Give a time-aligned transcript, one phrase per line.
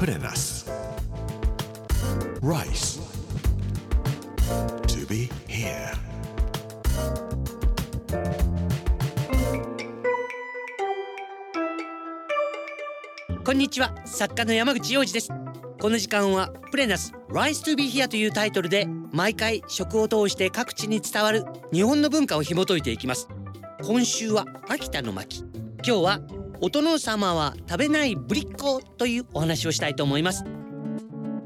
[0.00, 0.66] プレナス
[2.40, 3.02] Rice.
[4.86, 5.92] To be here.
[13.44, 15.28] こんにちは作家の山口洋二です
[15.78, 21.44] この時間はプレナス Rise to be here というタイトルで毎回食を通して各地に伝わる
[21.74, 23.28] 日本の文化を紐解いていきます。
[23.82, 25.44] 今週は秋田の巻。
[25.86, 26.20] 今日は
[26.62, 30.44] お殿様は食べないぶりっ子というお話をしたいと思います。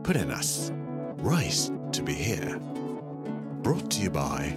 [0.02, 0.72] プレナス
[1.22, 2.60] Rice to be here.
[3.62, 4.56] Brought to you by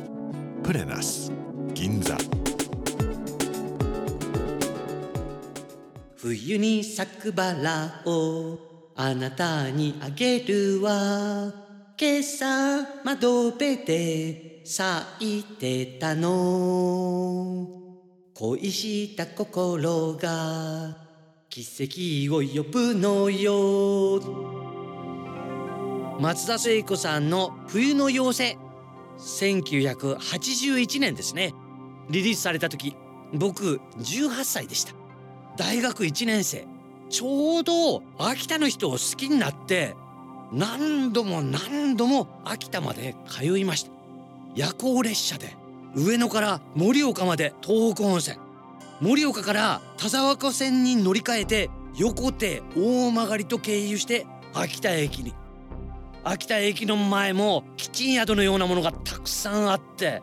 [0.64, 1.32] プレナス
[1.76, 2.18] 銀座
[6.16, 8.58] 冬に咲くバラを
[8.96, 11.54] あなたにあげるわ。
[12.00, 17.77] 今朝窓辺で咲いてたの
[18.40, 20.96] 恋した心が
[21.50, 21.66] 奇
[22.30, 24.22] 跡を呼ぶのよ。
[26.20, 28.58] 松田聖子さんの冬の妖精
[29.18, 31.56] 1981年ですね。
[32.12, 32.96] リリースされた時
[33.34, 34.94] 僕18歳でした。
[35.58, 36.68] 大学1年生
[37.10, 39.96] ちょうど秋田の人を好きになって
[40.52, 43.92] 何度も何度も秋田まで通いました。
[44.54, 45.67] 夜行列車で。
[45.96, 48.38] 上野から盛岡まで東北本線。
[49.02, 55.34] 盛岡から田沢湖線に乗り換えて横手大曲と経由して秋田駅に。
[56.24, 60.22] 秋田駅の前もキッチン宿のようなものがたくさんあって。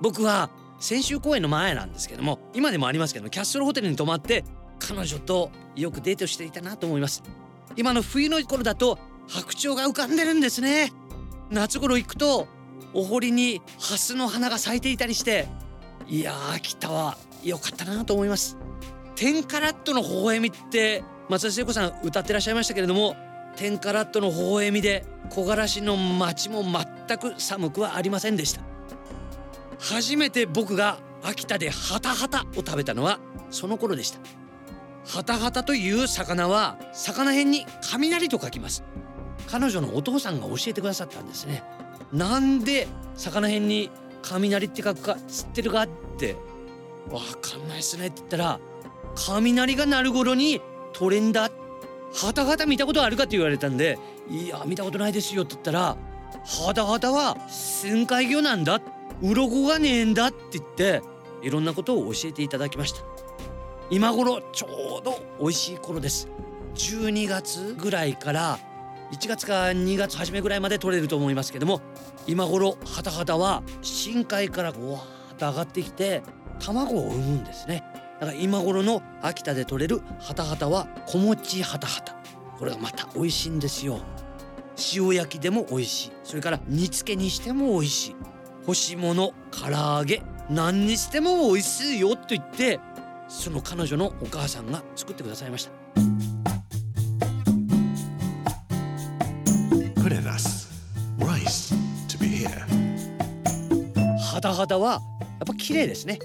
[0.00, 4.44] 僕は先週公演の前なんですけども今でもありますけどキャッスルホテルに泊まって
[4.78, 7.22] 彼女とよくデートしていたなと思います。
[7.76, 10.92] 今の冬の頃だと白鳥が浮かんでるんですね。
[11.50, 12.46] 夏頃行くと
[12.94, 15.46] お堀にハスの花が咲いていたりして
[16.06, 18.56] いやー秋田は良かったなと思います。
[19.16, 23.16] 10カラットの微笑みって松田聖子さん歌ってらっしゃいましたけれども
[23.56, 28.62] 10カラットの微笑みで木枯らしの街も全く寒くはありませんでした。
[29.78, 33.18] 初めて僕が秋田でハタハタを食べたのは
[33.50, 34.20] その頃でした。
[35.06, 38.84] ハタハタという魚は魚辺に雷と書きます。
[39.46, 41.62] 彼女のお父さんが教えてくださったんですね。
[42.12, 43.90] なんで魚辺に
[44.22, 45.88] 雷って書くか知ってるかっ
[46.18, 46.36] て。
[47.10, 48.60] わかんないですねって言ったら
[49.14, 50.60] 雷が鳴る頃に
[50.92, 51.50] トレンダ
[52.12, 53.98] ハタハタ見たことあるかって言われたんで
[54.28, 55.96] いや見たことないですよって言ったら
[56.44, 58.80] ハタハタは深海魚なんだ
[59.22, 61.02] 鱗がねえんだって言って
[61.42, 63.00] いろんなことを教えていただきました。
[63.90, 66.28] 今頃ちょうど美味しい頃です。
[66.74, 68.58] 12月ぐらいから
[69.12, 71.80] 1月か2月初めぐらいまで取れると思いますけども
[72.26, 76.22] 今頃ハタハタは深海からわーっと上がってきて
[76.60, 77.84] 卵を産むんですね。
[78.20, 82.16] だから今頃の秋田で取れるハタハタは小餅ハタハタ
[82.58, 84.00] これがまた美味しいんですよ。
[84.94, 86.12] 塩焼きでも美味しい。
[86.24, 88.16] それから煮付けにしても美味しい。
[88.66, 92.80] 干し物唐揚げ何にしても美味しいよと言って
[93.28, 95.87] その彼女のお母さんが作ってくださいました。
[104.38, 106.20] ハタハタはやっぱ綺麗ですね。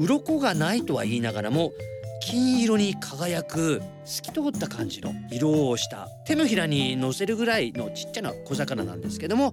[0.00, 1.72] 鱗がないとは言いながらも
[2.20, 9.52] 金色に輝く透き通った感じの色をした手のひらに乗せるぐらいのちっちゃな小魚なんですけども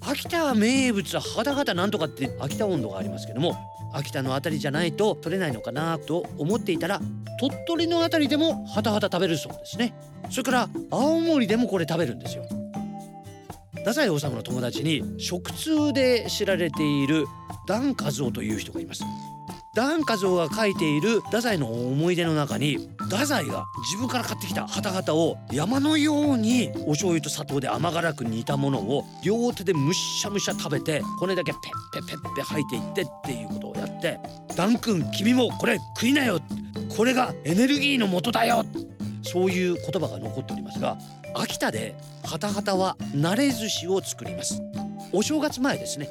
[0.00, 3.56] 秋田名物はハタハタなんとかって秋田温度がありますけども
[3.92, 7.00] 秋田のあたりじゃないと取れないのかなと思っていたら
[7.40, 9.94] 鳥取のあたりでもハタハタ食べるそうですね。
[10.30, 12.44] それから青森でもこれ食べるんですよ。
[13.84, 17.26] 太宰治の友達に食通で知られている
[17.66, 19.04] ダンカゾウという人がいます。
[19.74, 31.62] ダンカゾウが書いている太宰の思い出の中に太宰が自分から買ってきたハタハタを山のようにお醤油と砂糖で甘辛く煮たものを両手でむしゃむしゃ食べて骨だけペッ
[32.06, 34.20] ペッペッペ吐いていってっていうことをやって
[34.54, 36.38] 「ダン君君もこれ食いなよ」
[36.94, 38.66] これがエネルギーの元だよ
[39.22, 40.98] そういう言葉が残っておりますが
[41.34, 44.60] 秋田でハタハタは慣れ寿司を作ります。
[45.12, 46.08] お正月前ですね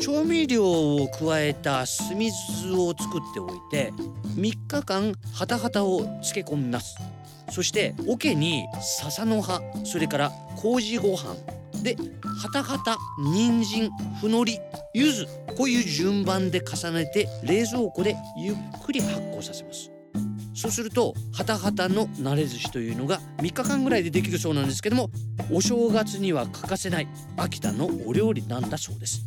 [0.00, 2.32] 調味料を加えた酢水
[2.72, 3.92] を作っておいて
[4.36, 6.96] 3日間ハタハタを漬け込みます。
[7.50, 11.34] そして桶に笹の葉それから麹ご飯
[11.82, 11.96] で
[12.42, 13.90] ハタハタ人参
[14.20, 14.58] ふのり
[14.94, 15.26] 柚子
[15.56, 19.95] こういう順番で重ねて冷蔵庫でゆっくり発酵させます。
[20.56, 25.10] そうするとハタハタの慣れ寿司というのが3日間ぐらいでできるそうなんですけども
[25.52, 29.26] お正月には欠かせない秋田のお料理なんだそうです。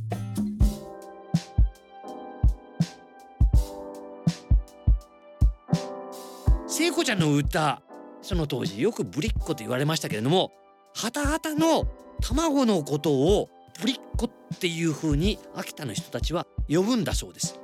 [6.67, 7.81] 聖子ちゃんの歌
[8.21, 10.51] その当時よくぶりっ子と言われましたけれども
[10.95, 11.87] ハタハタの
[12.21, 13.49] 卵のことを
[13.81, 17.59] ぶりっ子っていう風に秋田の人たちは呼ぶんだそうです。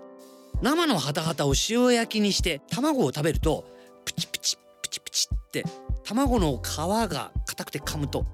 [0.62, 3.66] 生のハタハタを塩焼きにして卵を食べると
[4.06, 5.64] プチプチプチプチって
[6.04, 8.26] 卵の皮が硬くて噛むと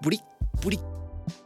[0.00, 0.20] ブリッ
[0.62, 0.80] ブリッ。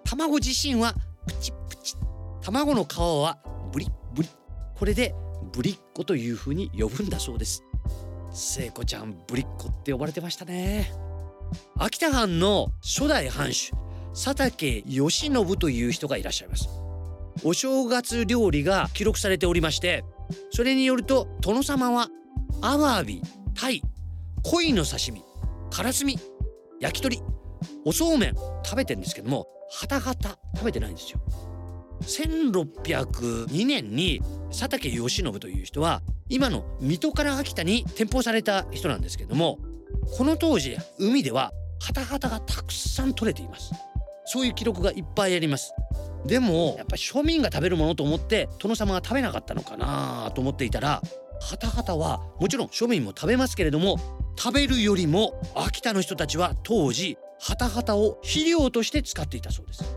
[0.05, 0.95] 卵自身は
[1.27, 1.97] プチプチ。
[2.41, 3.39] 卵の皮は
[3.73, 4.33] ブリッブリッ。
[4.75, 5.15] これで
[5.53, 7.63] ぶりっ子という風に呼ぶんだそうです。
[8.33, 10.93] 聖子ちゃんぶりっ子って呼ばれてましたね。
[11.77, 13.73] 秋田藩の初代藩主
[14.15, 16.69] 佐竹義信という人がいらっしゃいます。
[17.45, 20.05] お正月料理が記録されておりまして
[20.51, 22.09] それによると殿様は
[22.61, 23.23] アワビ
[23.55, 23.83] タイ
[24.43, 25.23] 鯉の刺身
[25.71, 26.19] からすみ
[26.81, 27.21] 焼き鳥
[27.85, 28.35] おそうめん
[28.65, 31.21] 食べてるんですけどもハタハタ食べてないんですよ。
[32.03, 34.21] 1602年に
[34.51, 39.59] 佐竹義信という人は今の水戸から秋田に転封された人なんですけども
[40.17, 43.73] この当時海ではハタハタがたくさん取れています。
[44.25, 45.73] そういう記録がいっぱいあります。
[46.27, 51.03] でもやっぱり庶民が食べるものと思って殿様が食べなかったのかなと思っていたら
[51.41, 53.99] ハタハタはもちろん庶民も食べますけれども
[54.39, 59.97] 食べるよりも秋田の人たちは当時ハタハタを肥料として使っていたそうです。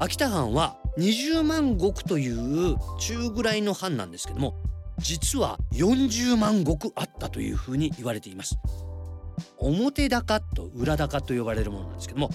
[0.00, 4.56] 秋田藩は20万石という中ぐらいの藩なんですけども
[4.98, 8.58] 実は40万石あったというふうに言われています。
[9.58, 12.30] 表高と裏高と呼ばれるものなんですけども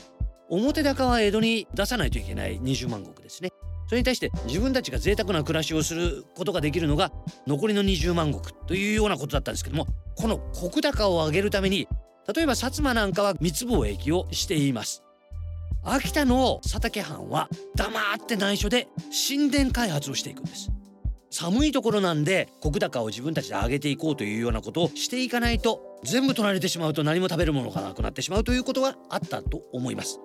[0.50, 3.52] 表高は江戸に出さないといけない20万石ですね。
[3.88, 7.12] それに対して自分たちが贅沢な暮らしをすることができるのが
[7.48, 11.88] 残りの20万石というようなことだったんですけどもこの石高を上げるために
[12.34, 15.04] 例えば薩摩なんかは密貿易をしています。
[15.84, 18.88] 秋田の佐竹藩は黙って内緒で
[19.28, 20.70] 神殿開発をしていくんです。
[21.32, 30.20] 寒いところなんで石高を自分たちで上げていこうというようなことをしていかないと全部取られてしまうと何も食べるものがなくなってしまうということがあったと思います。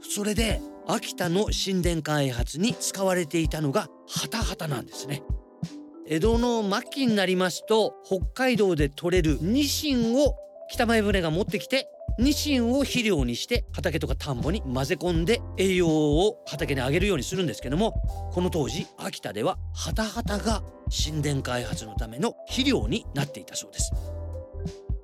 [0.00, 5.22] それで秋田の神殿開発に使われていたのがハタハタなんですね。
[6.06, 10.36] 江戸の末期になりますと北海道で採れるニシンを
[10.70, 17.92] 北前船が持ってきてニシンを肥料にして畑とか田んぼに混ぜ込んで栄養を畑にあげるようにするんですけども
[18.32, 23.92] この当時秋田ではハタハタが神殿開発のための肥料になっていたそうです。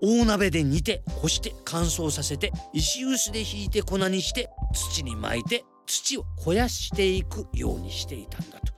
[0.03, 8.73] 大鍋で煮て干して乾燥させて石臼でひいて粉にして土に巻いて土を肥やしていくようにしていたんだと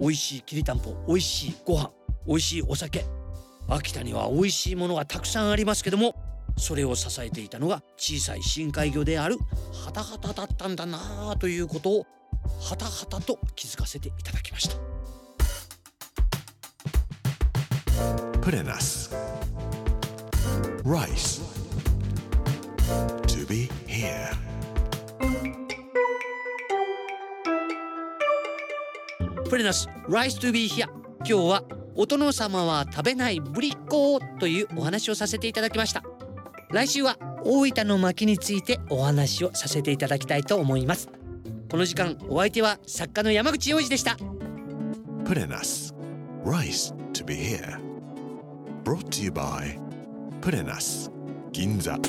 [0.00, 1.90] 美味しいきりたんぽ美味しいご飯
[2.26, 3.04] 美味しいお酒
[3.68, 6.14] 秋田には美味しいものがたくさんありますけども
[6.56, 9.38] それを支えていたのが小さい深海魚である
[9.84, 12.06] ハタハタだったんだなあということを
[12.60, 14.76] ハタハタと気づかせていただきました
[18.40, 19.10] Purenas.
[20.84, 21.39] Rice.
[29.60, 31.64] プレナス Rise to be here 今日は
[31.94, 36.02] お殿様は食べないぶりっ子というお話をさせていただきました
[36.70, 41.10] 来週は大分の薪についてお話をさせていただきたいと思います
[41.70, 44.16] この時間お相手は作家の山口洋二でした
[45.24, 45.92] Purenas.
[46.42, 47.78] Rice to be here.
[48.82, 49.76] Brought to you by
[50.40, 51.10] Purenas.
[51.52, 52.00] Ginza.